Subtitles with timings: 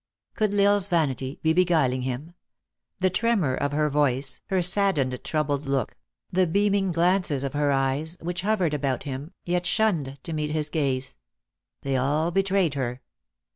[0.33, 2.33] Could L Isle s vanity be beguiling him?
[3.01, 5.95] The tre mor of her voice, her saddened troubled look,
[6.31, 10.33] the beaming glances of her ej T es, which hovered about him, yet shunned to
[10.33, 11.17] meet his gaze
[11.83, 12.99] they all betrayed her.